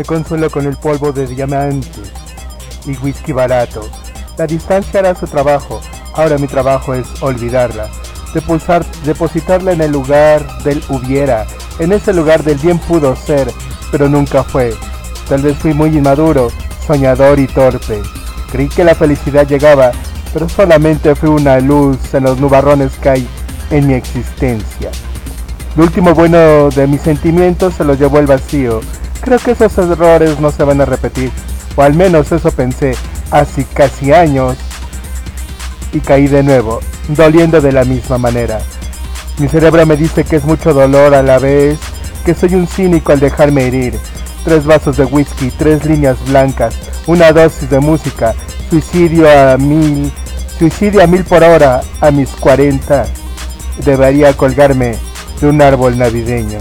[0.00, 2.10] Me consuelo con el polvo de diamantes
[2.86, 3.82] y whisky barato.
[4.38, 5.78] La distancia hará su trabajo.
[6.14, 7.86] Ahora mi trabajo es olvidarla.
[9.04, 11.46] depositarla en el lugar del hubiera.
[11.78, 13.52] En ese lugar del bien pudo ser,
[13.92, 14.72] pero nunca fue.
[15.28, 16.48] Tal vez fui muy inmaduro,
[16.86, 18.00] soñador y torpe.
[18.50, 19.92] Creí que la felicidad llegaba,
[20.32, 23.28] pero solamente fue una luz en los nubarrones que hay
[23.70, 24.92] en mi existencia.
[25.76, 28.80] Lo último bueno de mis sentimientos se los llevó el vacío.
[29.20, 31.30] Creo que esos errores no se van a repetir,
[31.76, 32.94] o al menos eso pensé
[33.30, 34.56] hace casi años,
[35.92, 38.60] y caí de nuevo, doliendo de la misma manera.
[39.38, 41.78] Mi cerebro me dice que es mucho dolor a la vez,
[42.24, 43.94] que soy un cínico al dejarme herir.
[44.44, 46.74] Tres vasos de whisky, tres líneas blancas,
[47.06, 48.34] una dosis de música,
[48.68, 50.10] suicidio a mil,
[50.58, 53.06] suicidio a mil por hora a mis 40.
[53.84, 54.96] Debería colgarme
[55.40, 56.58] de un árbol navideño.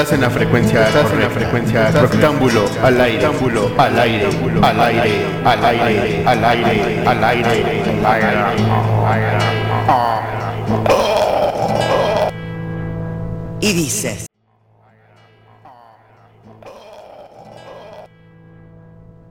[0.00, 4.32] Estás en la frecuencia, estás en la frecuencia rectángulo al aire, al aire,
[4.64, 8.64] al aire, al aire, al aire, al aire, al aire.
[13.60, 14.26] Y dices.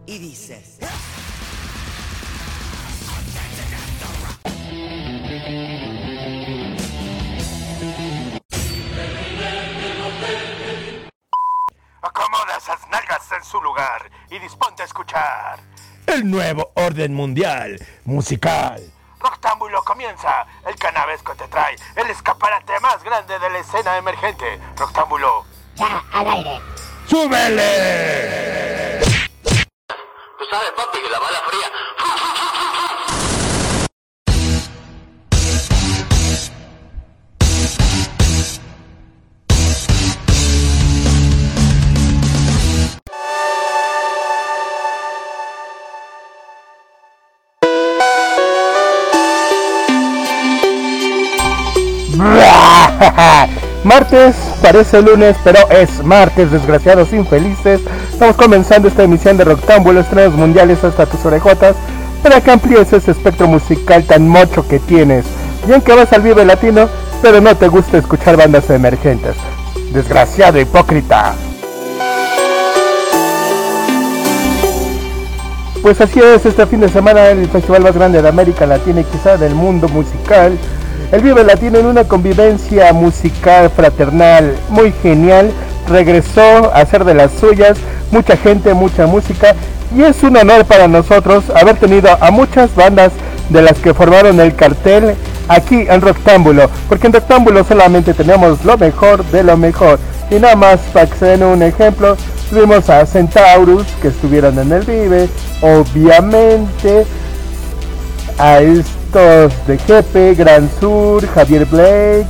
[0.05, 0.77] Y dices.
[16.29, 18.79] Nuevo orden mundial musical.
[19.19, 20.45] Roctámbulo comienza.
[20.67, 24.59] El canavesco te trae el escaparate más grande de la escena emergente.
[24.77, 25.43] Roctámbulo.
[25.75, 26.61] Ya, al aire.
[27.07, 28.48] ¡Súbele!
[53.83, 57.81] Martes, parece lunes, pero es martes, desgraciados infelices.
[58.11, 61.75] Estamos comenzando esta emisión de Roctámbulo, estrenos mundiales hasta tus orejotas,
[62.21, 65.25] para que amplíes ese espectro musical tan mocho que tienes.
[65.67, 66.89] Bien que vas al Vive Latino,
[67.21, 69.35] pero no te gusta escuchar bandas emergentes.
[69.93, 71.33] Desgraciado hipócrita.
[75.81, 79.05] Pues así es, este fin de semana el festival más grande de América Latina y
[79.05, 80.57] quizá del mundo musical
[81.11, 85.51] el Vive Latino en una convivencia musical fraternal muy genial.
[85.87, 87.77] Regresó a hacer de las suyas,
[88.11, 89.55] mucha gente, mucha música.
[89.95, 93.11] Y es un honor para nosotros haber tenido a muchas bandas
[93.49, 95.15] de las que formaron el cartel
[95.47, 96.69] aquí en Rectángulo.
[96.87, 99.99] Porque en Rectángulo solamente tenemos lo mejor de lo mejor.
[100.29, 102.15] Y nada más para que se den un ejemplo,
[102.51, 105.27] tuvimos a Centaurus que estuvieron en el Vive.
[105.61, 107.07] Obviamente
[108.37, 108.61] a
[109.11, 112.27] de Jefe, Gran Sur, Javier Blake,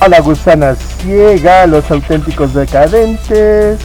[0.00, 3.78] a la gusana ciega, los auténticos decadentes,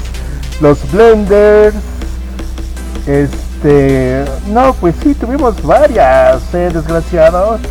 [0.62, 1.76] los blenders,
[3.06, 7.62] este, no, pues sí, tuvimos varias, eh, desgraciados.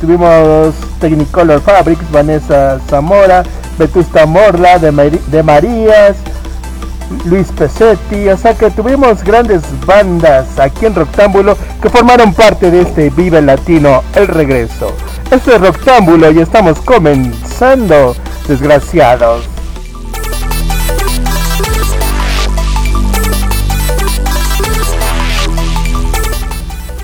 [0.00, 3.42] Tuvimos Technicolor Fabrics, Vanessa Zamora,
[3.78, 6.16] Vetusta Morla de, de Marías,
[7.24, 12.82] Luis Pesetti, o sea que tuvimos grandes bandas aquí en Roctámbulo que formaron parte de
[12.82, 14.94] este Vive Latino, el regreso.
[15.30, 18.14] Este es Roctámbulo y estamos comenzando,
[18.46, 19.44] desgraciados.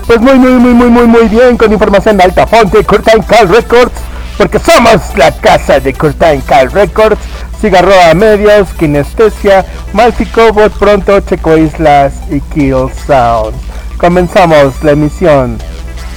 [0.06, 3.48] Pues muy, muy, muy, muy, muy, muy bien, con información de alta fonte, Curtain Cal
[3.48, 3.92] Records,
[4.38, 7.18] porque somos la casa de Curtain Cal Records
[7.60, 13.54] Cigarro a medias, Kinestesia, Mágico, Bot Pronto, Checo Islas y Kill Sound.
[13.96, 15.58] Comenzamos la emisión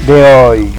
[0.05, 0.73] de hoy.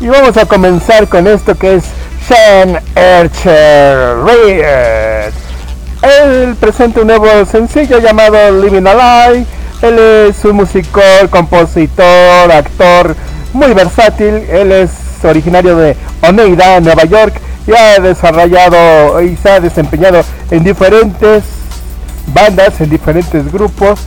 [0.00, 1.84] Y vamos a comenzar con esto que es
[2.26, 5.32] Sean Archer Red.
[6.02, 9.46] Él presenta un nuevo sencillo llamado Living Alive
[9.82, 11.00] Él es un músico,
[11.30, 13.16] compositor, actor
[13.54, 14.34] muy versátil.
[14.50, 14.90] Él es
[15.24, 17.34] originario de Oneida, Nueva York,
[17.66, 21.44] y ha desarrollado y se ha desempeñado en diferentes
[22.34, 24.00] bandas, en diferentes grupos.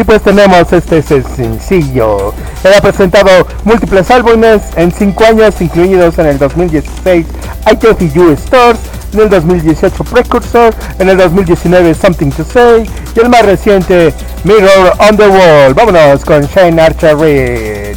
[0.00, 2.32] Y pues tenemos este sencillo.
[2.64, 7.26] Ha presentado múltiples álbumes en 5 años, incluidos en el 2016
[7.70, 8.80] ITFU Stores,
[9.12, 14.14] en el 2018 Precursor, en el 2019 Something to Say y el más reciente
[14.44, 15.74] Mirror on the Wall.
[15.74, 17.96] Vámonos con Shane Archer Reed.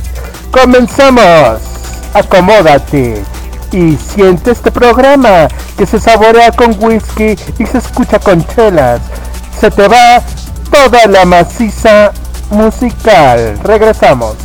[0.52, 1.62] Comenzamos.
[2.14, 3.24] Acomódate
[3.72, 5.48] y siente este programa
[5.78, 9.00] que se saborea con whisky y se escucha con chelas.
[9.58, 10.22] Se te va
[10.74, 12.12] toda la maciza
[12.50, 13.60] musical.
[13.64, 14.36] Regresamos.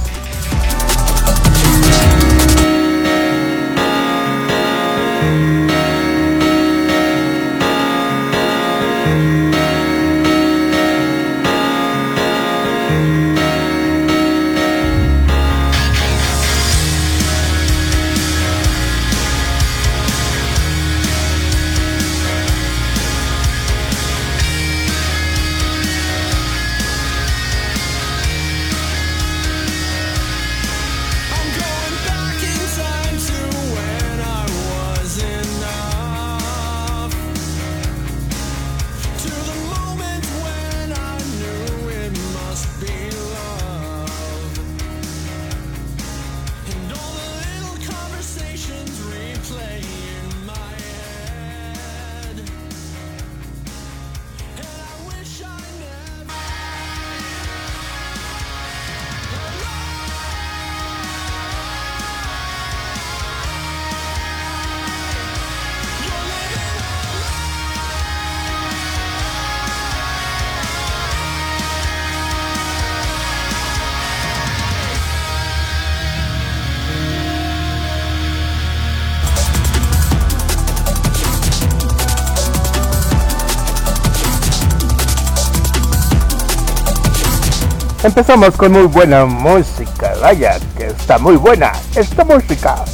[88.19, 92.85] Empezamos con muy buena música, vaya que está muy buena esta música.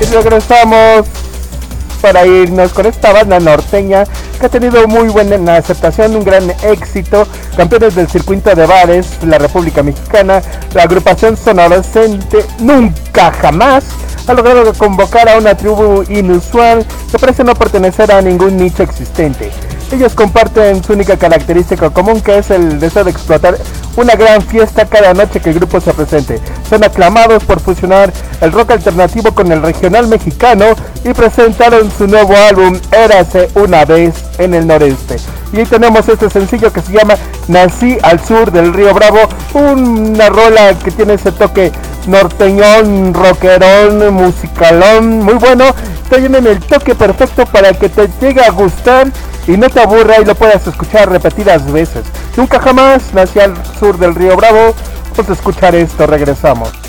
[0.00, 1.06] Y regresamos
[2.02, 4.02] para irnos con esta banda norteña
[4.40, 7.24] que ha tenido muy buena aceptación, un gran éxito,
[7.56, 10.42] campeones del circuito de bares, la República Mexicana,
[10.74, 13.84] la agrupación sonorescente Nunca Jamás
[14.26, 19.52] ha logrado convocar a una tribu inusual que parece no pertenecer a ningún nicho existente.
[19.94, 23.56] Ellos comparten su única característica común que es el deseo de explotar
[23.96, 26.40] una gran fiesta cada noche que el grupo se presente.
[26.68, 30.64] Son aclamados por fusionar el rock alternativo con el regional mexicano
[31.04, 35.14] y presentaron su nuevo álbum Érase una vez en el noreste.
[35.52, 37.14] Y ahí tenemos este sencillo que se llama
[37.46, 39.20] Nací al sur del río Bravo,
[39.52, 41.70] una rola que tiene ese toque
[42.08, 45.66] norteñón, rockerón, musicalón, muy bueno.
[46.10, 49.06] Tienen el toque perfecto para que te llegue a gustar
[49.46, 52.04] y no te aburra y lo puedas escuchar repetidas veces.
[52.36, 54.74] Nunca jamás nací al sur del río Bravo.
[55.16, 56.83] A escuchar esto, regresamos.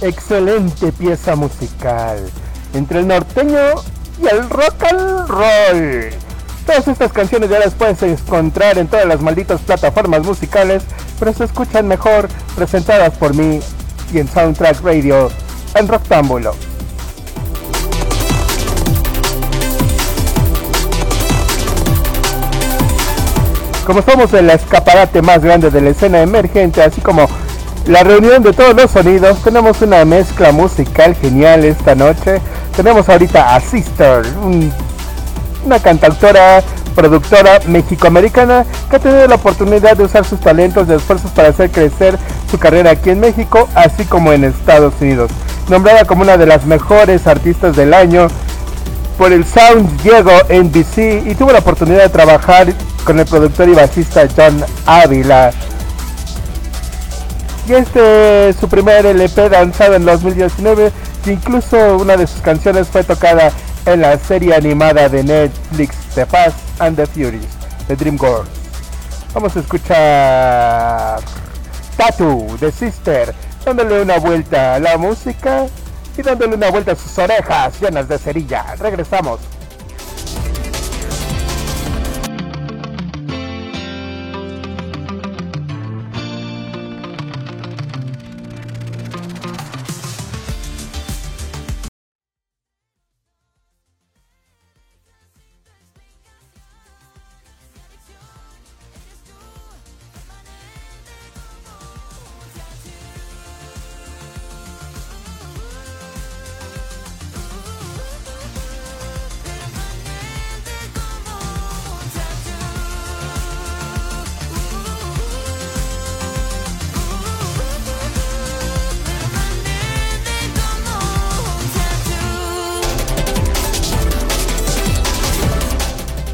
[0.00, 2.18] Excelente pieza musical
[2.72, 3.58] entre el norteño
[4.22, 6.10] y el rock and roll.
[6.64, 10.84] Todas estas canciones ya las puedes encontrar en todas las malditas plataformas musicales,
[11.18, 13.60] pero se escuchan mejor presentadas por mí
[14.12, 15.30] y en Soundtrack Radio
[15.74, 16.54] en Rectángulo.
[23.84, 27.26] Como somos el escaparate más grande de la escena emergente, así como
[27.88, 32.38] la reunión de todos los sonidos, tenemos una mezcla musical genial esta noche.
[32.76, 34.26] Tenemos ahorita a Sister,
[35.64, 36.62] una cantautora,
[36.94, 41.70] productora mexicoamericana que ha tenido la oportunidad de usar sus talentos y esfuerzos para hacer
[41.70, 42.18] crecer
[42.50, 45.30] su carrera aquí en México, así como en Estados Unidos.
[45.70, 48.28] Nombrada como una de las mejores artistas del año
[49.16, 52.66] por el Sound Diego NBC y tuvo la oportunidad de trabajar
[53.04, 55.52] con el productor y bajista John Ávila.
[57.68, 60.90] Y este es su primer LP lanzado en 2019,
[61.22, 63.52] que incluso una de sus canciones fue tocada
[63.84, 67.44] en la serie animada de Netflix The Fast and the Furious
[67.86, 68.48] de DreamWorks.
[69.34, 71.20] Vamos a escuchar
[71.98, 73.34] Tattoo de Sister,
[73.66, 75.66] dándole una vuelta a la música
[76.16, 78.76] y dándole una vuelta a sus orejas llenas de cerilla.
[78.78, 79.40] Regresamos.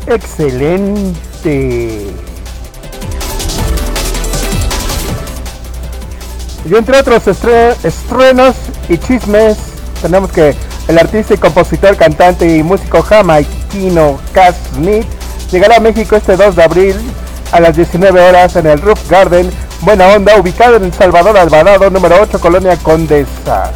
[0.07, 2.01] Excelente.
[6.65, 8.57] Y entre otros estrenos
[8.89, 9.59] y chismes,
[10.01, 10.55] tenemos que
[10.89, 14.57] el artista y compositor, cantante y músico jamaiquino Cass
[15.51, 16.97] llegará a México este 2 de abril
[17.53, 21.89] a las 19 horas en el Roof Garden, Buena Onda, ubicado en El Salvador Alvarado,
[21.91, 23.73] número 8, Colonia Condesa.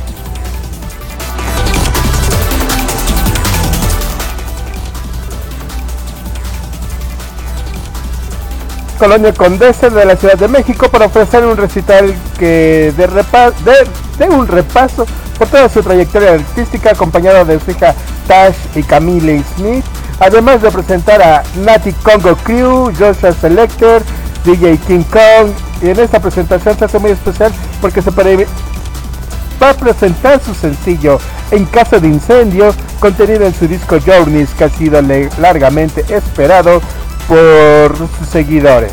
[8.99, 14.47] Colonia Condesa de la Ciudad de México para ofrecer un recital que de, de, un
[14.47, 15.07] repaso
[15.38, 17.95] por toda su trayectoria artística acompañado de su hija
[18.26, 19.85] Tash y Camille Smith,
[20.19, 24.02] además de presentar a Nati Congo Crew, Joshua Selector,
[24.45, 29.75] DJ King Kong y en esta presentación se hace muy especial porque se va a
[29.75, 31.19] presentar su sencillo
[31.50, 35.00] En caso de incendio contenido en su disco Journeys que ha sido
[35.38, 36.81] largamente esperado
[37.28, 38.92] por sus seguidores.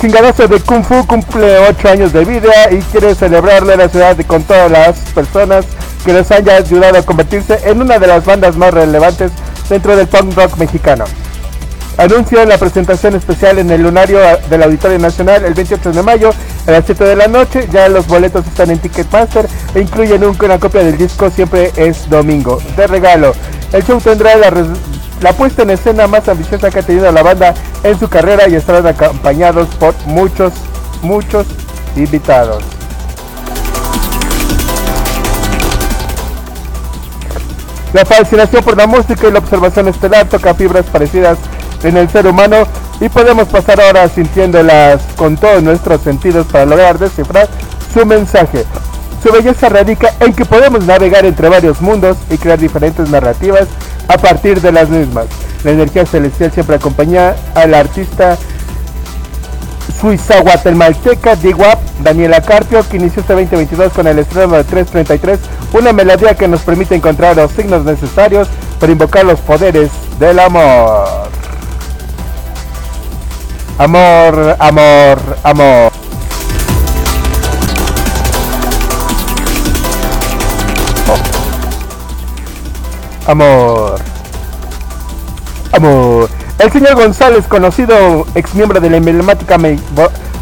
[0.00, 4.42] Chingadazo de Kung Fu cumple 8 años de vida y quiere celebrarle la ciudad con
[4.42, 5.64] todas las personas
[6.04, 9.32] que les haya ayudado a convertirse en una de las bandas más relevantes
[9.70, 11.04] dentro del punk rock mexicano.
[11.96, 14.18] Anuncio la presentación especial en el lunario
[14.50, 16.30] del Auditorio Nacional el 28 de mayo
[16.66, 17.68] a las 7 de la noche.
[17.72, 21.30] Ya los boletos están en Ticketmaster e incluyen una copia del disco.
[21.30, 22.60] Siempre es domingo.
[22.76, 23.34] De regalo.
[23.72, 27.98] El show tendrá la, puesta en escena más ambiciosa que ha tenido la banda en
[27.98, 30.52] su carrera y estarán acompañados por muchos,
[31.02, 31.46] muchos
[31.96, 32.62] invitados.
[37.92, 41.38] La fascinación por la música y la observación estelar toca fibras parecidas
[41.84, 42.66] en el ser humano
[43.00, 47.48] y podemos pasar ahora sintiéndolas con todos nuestros sentidos para lograr descifrar
[47.92, 48.64] su mensaje.
[49.22, 53.68] Su belleza radica en que podemos navegar entre varios mundos y crear diferentes narrativas
[54.08, 55.26] a partir de las mismas.
[55.64, 58.36] La energía celestial siempre acompaña al artista
[60.00, 65.38] suiza guatemalteca Diguap Daniela Carpio, que inició este 2022 con el estreno de 333,
[65.72, 68.48] una melodía que nos permite encontrar los signos necesarios
[68.78, 71.33] para invocar los poderes del amor.
[73.76, 75.92] Amor, amor, amor.
[83.26, 84.00] Amor.
[85.72, 86.28] Amor.
[86.60, 89.58] El señor González, conocido ex miembro de la emblemática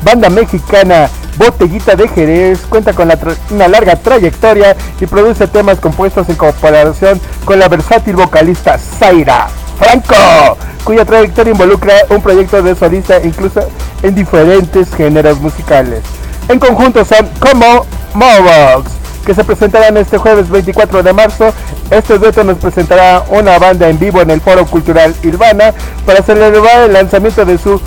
[0.04, 1.08] banda mexicana
[1.38, 3.10] Botellita de Jerez, cuenta con
[3.50, 9.48] una larga trayectoria y produce temas compuestos en cooperación con la versátil vocalista Zaira
[9.82, 13.60] Franco, cuya trayectoria involucra un proyecto de solista incluso
[14.02, 16.02] en diferentes géneros musicales.
[16.48, 17.84] En conjunto son como
[18.14, 18.92] Movox,
[19.26, 21.52] que se presentarán este jueves 24 de marzo.
[21.90, 25.74] Este dueto nos presentará una banda en vivo en el Foro Cultural Urbana
[26.06, 27.80] para celebrar el lanzamiento de sus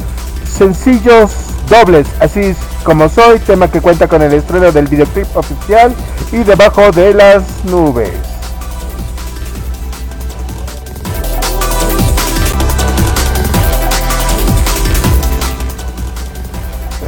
[0.45, 1.31] sencillos
[1.69, 5.93] dobles, así como soy, tema que cuenta con el estreno del videoclip oficial
[6.33, 8.34] y debajo de las nubes.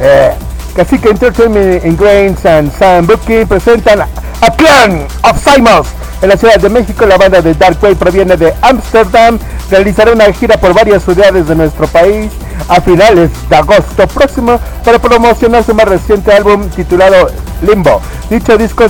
[0.00, 0.32] Eh,
[0.74, 5.88] Cacique Entertainment Ingrains and Sam Bookie presentan A Plan of Simons
[6.22, 7.06] en la Ciudad de México.
[7.06, 9.38] La banda de Dark Way proviene de Amsterdam.
[9.70, 12.30] Realizará una gira por varias ciudades de nuestro país
[12.68, 17.28] a finales de agosto próximo para promocionar su más reciente álbum titulado
[17.62, 18.00] Limbo.
[18.30, 18.86] Dicho disco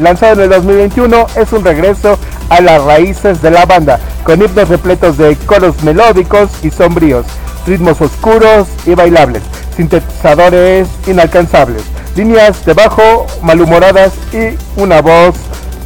[0.00, 2.18] lanzado en el 2021 es un regreso
[2.48, 7.26] a las raíces de la banda, con himnos repletos de coros melódicos y sombríos,
[7.66, 9.42] ritmos oscuros y bailables
[9.76, 11.82] sintetizadores inalcanzables,
[12.16, 15.34] líneas de bajo malhumoradas y una voz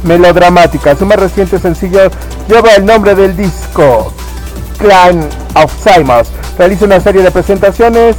[0.03, 0.95] melodramática.
[0.95, 2.09] Su más reciente sencillo
[2.47, 4.11] lleva el nombre del disco,
[4.77, 6.29] Clan of Simons.
[6.57, 8.15] Realiza una serie de presentaciones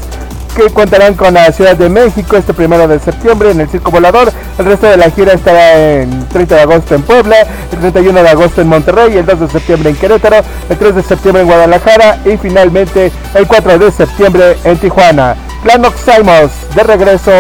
[0.57, 4.33] que contarán con la Ciudad de México este primero de septiembre en el Circo Volador.
[4.59, 7.37] El resto de la gira estará en 30 de agosto en Puebla,
[7.73, 10.39] el 31 de agosto en Monterrey, el 2 de septiembre en Querétaro,
[10.69, 15.37] el 3 de septiembre en Guadalajara y finalmente el 4 de septiembre en Tijuana.
[15.63, 17.33] Clan of Simons de regreso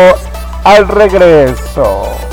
[0.62, 2.27] al regreso.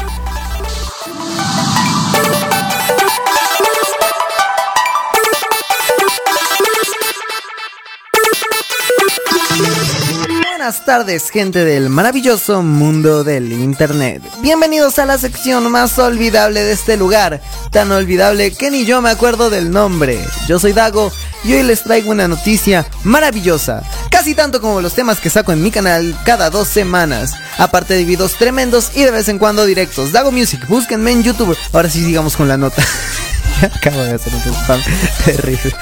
[10.66, 14.24] Buenas tardes, gente del maravilloso mundo del internet.
[14.42, 19.12] Bienvenidos a la sección más olvidable de este lugar, tan olvidable que ni yo me
[19.12, 20.18] acuerdo del nombre.
[20.48, 21.12] Yo soy Dago
[21.44, 25.62] y hoy les traigo una noticia maravillosa, casi tanto como los temas que saco en
[25.62, 30.14] mi canal cada dos semanas, aparte de videos tremendos y de vez en cuando directos.
[30.14, 31.56] Dago Music, búsquenme en YouTube.
[31.74, 32.84] Ahora sí sigamos con la nota.
[33.62, 34.82] Acabo de hacer un spam
[35.26, 35.76] terrible.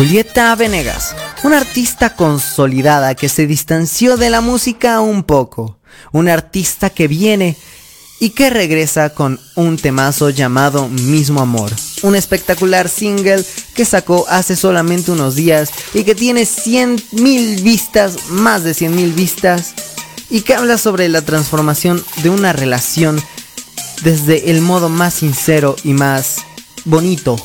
[0.00, 5.76] Julieta Venegas, una artista consolidada que se distanció de la música un poco,
[6.10, 7.54] una artista que viene
[8.18, 14.56] y que regresa con un temazo llamado Mismo Amor, un espectacular single que sacó hace
[14.56, 19.74] solamente unos días y que tiene 100 mil vistas, más de 100 mil vistas,
[20.30, 23.22] y que habla sobre la transformación de una relación
[24.02, 26.36] desde el modo más sincero y más
[26.86, 27.36] bonito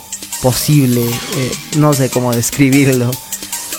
[0.41, 3.12] posible, eh, no sé cómo describirlo,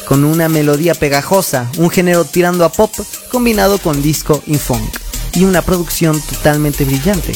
[0.06, 2.92] con una melodía pegajosa, un género tirando a pop
[3.30, 4.98] combinado con disco y funk,
[5.32, 7.32] y una producción totalmente brillante.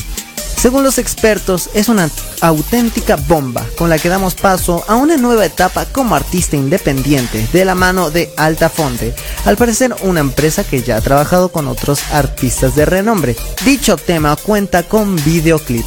[0.60, 2.10] Según los expertos, es una
[2.42, 7.64] auténtica bomba con la que damos paso a una nueva etapa como artista independiente de
[7.64, 9.14] la mano de Altafonte,
[9.46, 13.36] al parecer una empresa que ya ha trabajado con otros artistas de renombre.
[13.64, 15.86] Dicho tema cuenta con videoclip,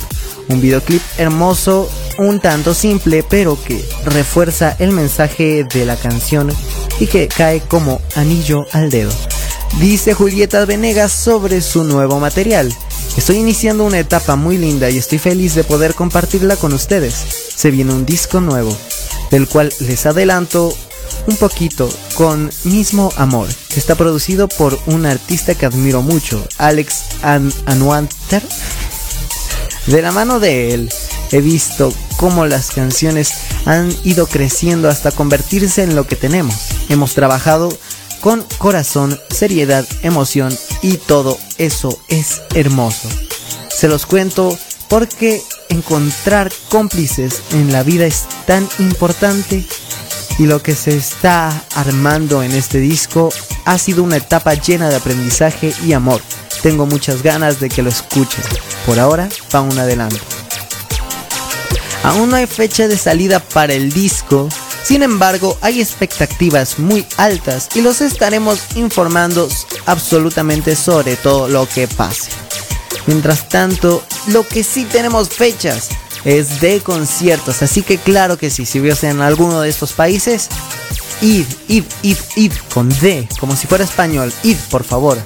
[0.50, 6.52] un videoclip hermoso, un tanto simple, pero que refuerza el mensaje de la canción
[6.99, 9.12] y que cae como anillo al dedo.
[9.80, 12.73] Dice Julieta Venegas sobre su nuevo material.
[13.17, 17.13] Estoy iniciando una etapa muy linda y estoy feliz de poder compartirla con ustedes.
[17.56, 18.76] Se viene un disco nuevo,
[19.32, 20.76] del cual les adelanto
[21.28, 27.54] un poquito con Mismo Amor, está producido por un artista que admiro mucho, Alex An
[27.65, 28.41] Anwanter
[29.88, 30.89] de la mano de él
[31.32, 33.34] he visto cómo las canciones
[33.65, 36.56] han ido creciendo hasta convertirse en lo que tenemos.
[36.89, 37.76] Hemos trabajado
[38.22, 43.10] con corazón, seriedad, emoción y todo eso es hermoso.
[43.69, 49.65] Se los cuento porque encontrar cómplices en la vida es tan importante
[50.39, 53.30] y lo que se está armando en este disco
[53.65, 56.22] ha sido una etapa llena de aprendizaje y amor.
[56.63, 58.43] Tengo muchas ganas de que lo escuchen.
[58.86, 60.17] Por ahora, va un adelanto.
[62.04, 64.49] Aún no hay fecha de salida para el disco,
[64.84, 69.47] sin embargo hay expectativas muy altas y los estaremos informando
[69.86, 72.32] absolutamente sobre todo lo que pase.
[73.08, 75.89] Mientras tanto, lo que sí tenemos fechas
[76.23, 80.47] es de conciertos, así que claro que sí, si vives en alguno de estos países,
[81.21, 85.17] id, id, id, id, con D, como si fuera español, id por favor.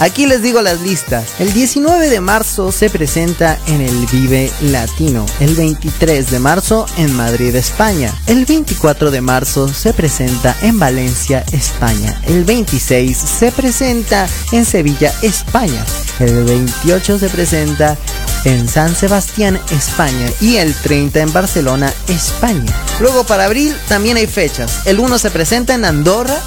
[0.00, 1.26] Aquí les digo las listas.
[1.38, 5.26] El 19 de marzo se presenta en el Vive Latino.
[5.40, 8.10] El 23 de marzo en Madrid, España.
[8.26, 12.18] El 24 de marzo se presenta en Valencia, España.
[12.26, 15.84] El 26 se presenta en Sevilla, España.
[16.18, 17.98] El 28 se presenta
[18.44, 20.30] en San Sebastián, España.
[20.40, 22.72] Y el 30 en Barcelona, España.
[23.00, 24.86] Luego para abril también hay fechas.
[24.86, 26.40] El 1 se presenta en Andorra.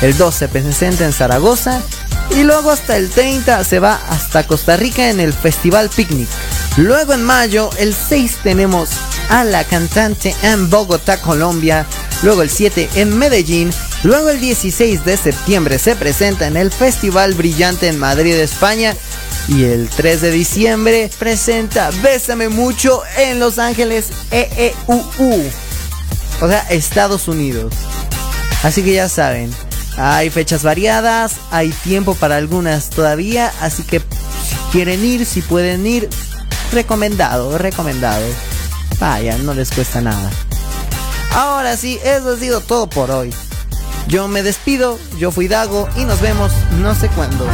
[0.00, 1.82] El 2 se presenta en Zaragoza
[2.30, 6.28] Y luego hasta el 30 se va hasta Costa Rica en el Festival Picnic.
[6.76, 8.90] Luego en mayo, el 6 tenemos
[9.28, 11.86] a la cantante en Bogotá, Colombia.
[12.22, 13.70] Luego el 7 en Medellín.
[14.02, 18.96] Luego el 16 de septiembre se presenta en el Festival Brillante en Madrid, España.
[19.46, 25.50] Y el 3 de diciembre presenta Bésame mucho en Los Ángeles EEUU.
[26.40, 27.72] O sea, Estados Unidos.
[28.62, 29.54] Así que ya saben,
[29.96, 35.86] hay fechas variadas, hay tiempo para algunas todavía, así que si quieren ir, si pueden
[35.86, 36.08] ir,
[36.72, 38.24] recomendado, recomendado.
[38.98, 40.30] Vayan, no les cuesta nada.
[41.32, 43.32] Ahora sí, eso ha sido todo por hoy.
[44.08, 47.46] Yo me despido, yo fui Dago y nos vemos no sé cuándo.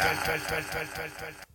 [0.00, 1.47] Alter.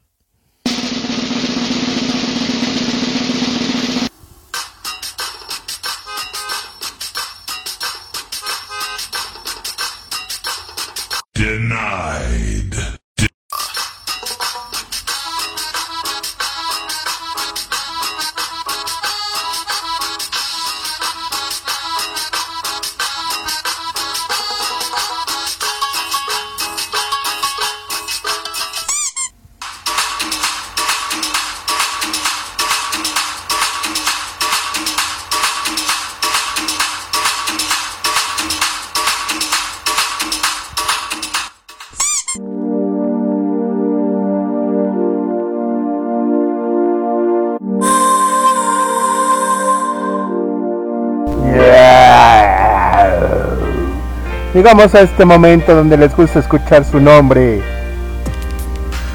[54.54, 57.60] Llegamos a este momento donde les gusta escuchar su nombre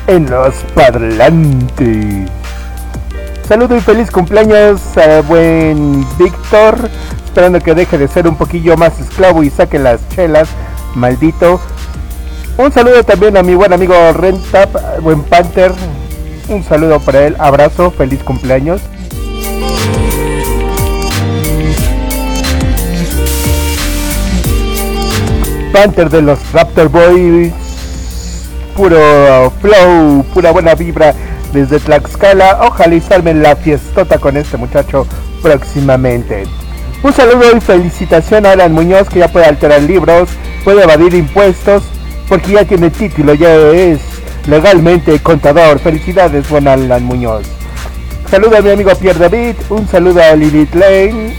[0.08, 2.28] en los parlantes.
[3.46, 6.90] Saludo y feliz cumpleaños a buen Víctor,
[7.24, 10.48] esperando que deje de ser un poquillo más esclavo y saque las chelas,
[10.96, 11.60] maldito.
[12.56, 15.70] Un saludo también a mi buen amigo Rentap, buen Panther.
[16.48, 18.80] Un saludo para él, abrazo, feliz cumpleaños.
[25.72, 27.52] Panther de los Raptor Boys.
[28.76, 31.14] Puro flow, pura buena vibra
[31.52, 32.60] desde Tlaxcala.
[32.62, 35.06] Ojalá y salven la fiestota con este muchacho
[35.42, 36.44] próximamente.
[37.02, 40.28] Un saludo y felicitación a Alan Muñoz que ya puede alterar libros,
[40.64, 41.84] puede evadir impuestos,
[42.28, 44.00] porque ya tiene título, ya es
[44.48, 45.78] legalmente contador.
[45.78, 47.46] Felicidades, buen Alan Muñoz.
[48.28, 51.34] Saludo a mi amigo Pierre David, un saludo a Lilith Lane,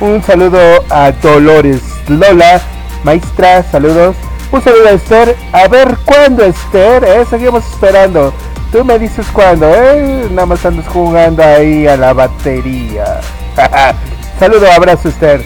[0.00, 2.62] un saludo a Dolores Lola,
[3.04, 4.16] maestra, saludos.
[4.52, 5.36] Un saludo a Esther.
[5.52, 7.24] A ver cuándo, Esther, ¿eh?
[7.28, 8.32] Seguimos esperando.
[8.72, 10.28] Tú me dices cuándo, ¿eh?
[10.30, 13.20] Nada más andas jugando ahí a la batería.
[14.38, 15.42] saludo, abrazo, Esther.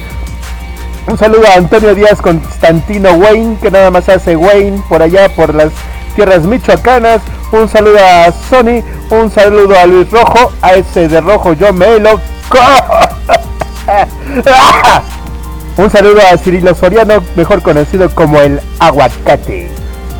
[1.07, 5.55] Un saludo a Antonio Díaz Constantino Wayne, que nada más hace Wayne por allá, por
[5.55, 5.71] las
[6.17, 7.21] tierras michoacanas.
[7.53, 8.83] Un saludo a Sony.
[9.11, 10.53] Un saludo a Luis Rojo.
[10.62, 12.19] A ese de rojo yo me lo...
[15.77, 19.69] Un saludo a Cirilo Soriano, mejor conocido como el aguacate.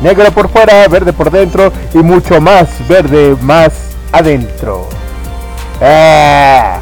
[0.01, 3.71] Negro por fuera, verde por dentro y mucho más verde más
[4.11, 4.89] adentro.
[5.81, 6.79] ¡Ah!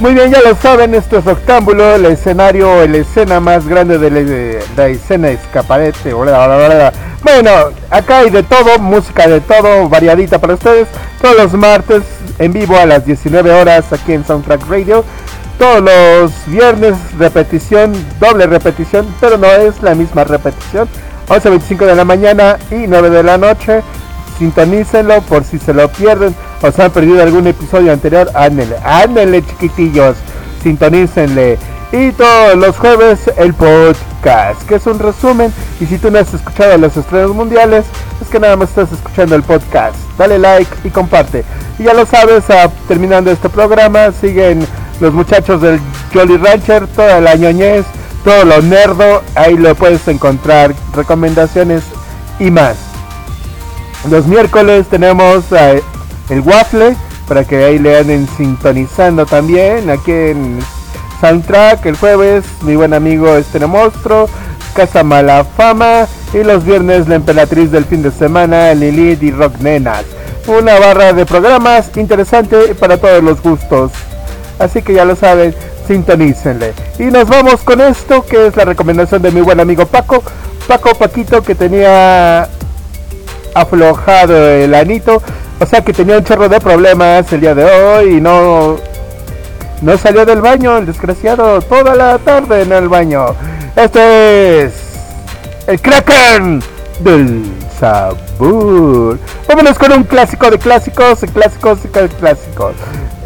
[0.00, 4.10] Muy bien, ya lo saben, esto es Octámbulo, el escenario, la escena más grande de
[4.10, 6.12] la, de la escena escaparete.
[6.12, 7.50] Bla, bla, bla, bueno,
[7.90, 10.88] acá hay de todo, música de todo, variadita para ustedes.
[11.20, 12.02] Todos los martes
[12.38, 15.04] en vivo a las 19 horas aquí en Soundtrack Radio.
[15.58, 20.88] Todos los viernes repetición, doble repetición, pero no es la misma repetición.
[21.28, 23.82] 11.25 de la mañana y 9 de la noche.
[24.38, 28.30] Sintonícenlo por si se lo pierden o se han perdido algún episodio anterior.
[28.34, 30.16] Ándele, ándele chiquitillos.
[30.62, 31.58] Sintonícenle.
[31.90, 35.50] Y todos los jueves el podcast, que es un resumen.
[35.80, 37.86] Y si tú no has escuchado los estrenos mundiales,
[38.20, 39.96] es que nada más estás escuchando el podcast.
[40.18, 41.44] Dale like y comparte.
[41.78, 42.44] Y ya lo sabes,
[42.86, 44.66] terminando este programa, siguen
[45.00, 45.80] los muchachos del
[46.12, 47.86] Jolly Rancher, toda la ñoñez,
[48.22, 49.22] todo lo nerdo.
[49.34, 51.84] Ahí lo puedes encontrar, recomendaciones
[52.38, 52.76] y más.
[54.10, 55.82] Los miércoles tenemos eh,
[56.28, 56.94] el waffle
[57.26, 60.58] para que ahí le anden sintonizando también aquí en
[61.20, 61.86] Soundtrack.
[61.86, 64.28] El jueves mi buen amigo Este Monstruo,
[64.74, 69.58] Casa Mala Fama y los viernes la emperatriz del fin de semana Lilith y Rock
[69.60, 70.04] Nenas.
[70.46, 73.92] Una barra de programas interesante para todos los gustos.
[74.58, 75.54] Así que ya lo saben,
[75.86, 76.72] sintonícenle.
[76.98, 80.22] Y nos vamos con esto que es la recomendación de mi buen amigo Paco.
[80.66, 82.48] Paco Paquito que tenía
[83.54, 85.22] aflojado el anito.
[85.60, 88.76] O sea que tenía un chorro de problemas el día de hoy y no,
[89.82, 93.34] no salió del baño, el desgraciado, toda la tarde en el baño.
[93.76, 94.72] Este es
[95.66, 96.62] el Kraken
[97.00, 97.44] del
[97.78, 99.18] sabor.
[99.46, 102.74] Vámonos con un clásico de clásicos, clásicos y clásicos.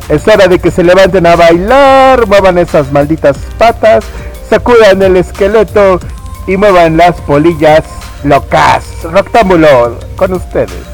[0.09, 4.05] Es hora de que se levanten a bailar, muevan esas malditas patas,
[4.51, 6.01] sacudan el esqueleto
[6.47, 7.85] y muevan las polillas
[8.25, 8.85] locas.
[9.05, 10.92] Roctámbulo con ustedes.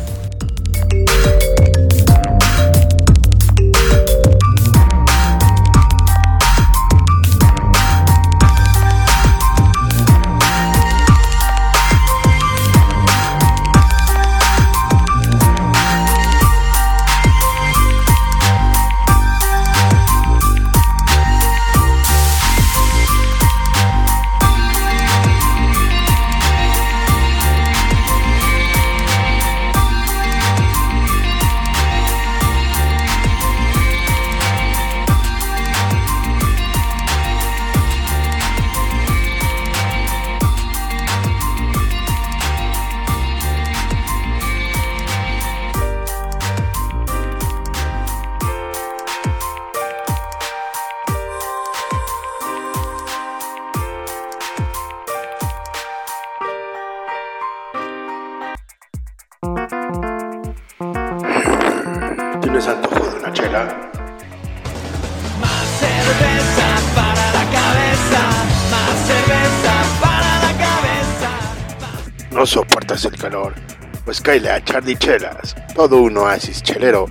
[73.34, 77.06] A Charlie Chelas, todo un oasis chelero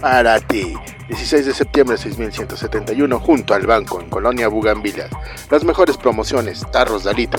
[0.00, 0.74] para ti.
[1.08, 5.10] 16 de septiembre 6171 junto al banco en Colonia Bugambilias.
[5.50, 7.38] Las mejores promociones, tarros de alito.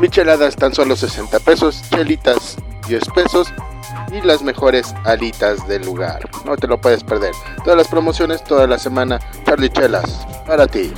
[0.00, 2.56] Micheladas tan solo 60 pesos, chelitas
[2.88, 3.52] 10 pesos
[4.10, 6.31] y las mejores alitas del lugar.
[6.44, 7.32] No te lo puedes perder.
[7.64, 10.92] Todas las promociones, toda la semana, Charlie Chelas, para ti.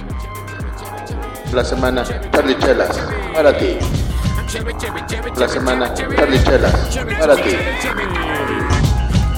[1.53, 2.03] La semana,
[2.33, 2.99] Charlie Chelas,
[3.35, 3.79] para ti.
[5.37, 7.57] La semana, Charlie Chelas, para ti.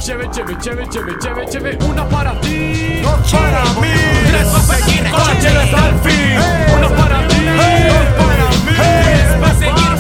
[0.01, 3.89] Cheve, cheve, cheve, cheve, cheve, cheve, una para ti, dos para mí,
[4.31, 6.39] tres para seguir con la cheve hasta el fin,
[6.77, 7.45] una para ti,
[7.89, 9.96] dos para mí, tres para seguir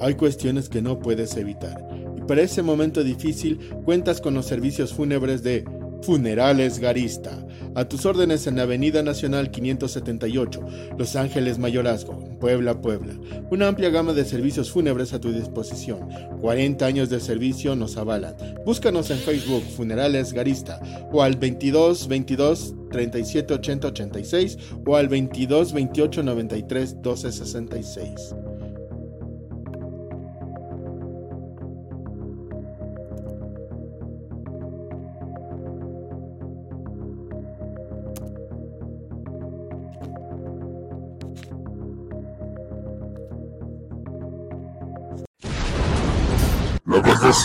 [0.00, 1.86] Hay cuestiones que no puedes evitar.
[2.16, 5.64] Y para ese momento difícil cuentas con los servicios fúnebres de
[6.02, 7.46] Funerales Garista.
[7.74, 10.60] A tus órdenes en la Avenida Nacional 578,
[10.98, 13.14] Los Ángeles Mayorazgo, Puebla, Puebla.
[13.50, 16.08] Una amplia gama de servicios fúnebres a tu disposición.
[16.40, 18.34] 40 años de servicio nos avalan.
[18.64, 20.80] Búscanos en Facebook Funerales Garista
[21.12, 28.34] o al 22 22 37 80 86 o al 22 28 93 12 66.